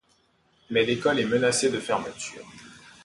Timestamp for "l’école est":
0.83-1.27